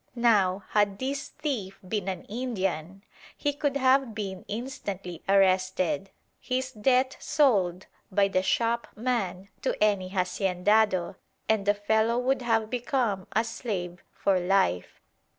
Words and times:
Now, 0.15 0.63
had 0.69 0.97
this 0.97 1.29
thief 1.29 1.77
been 1.87 2.07
an 2.07 2.23
Indian, 2.23 3.03
he 3.37 3.53
could 3.53 3.77
have 3.77 4.15
been 4.15 4.43
instantly 4.47 5.21
arrested, 5.29 6.09
his 6.39 6.71
debt 6.71 7.15
sold 7.19 7.85
by 8.11 8.27
the 8.27 8.41
shopman 8.41 9.49
to 9.61 9.75
any 9.79 10.09
haciendado, 10.09 11.17
and 11.47 11.67
the 11.67 11.75
fellow 11.75 12.17
would 12.17 12.41
have 12.41 12.67
become 12.71 13.27
a 13.33 13.43
slave 13.43 14.03
for 14.11 14.39
life. 14.39 14.99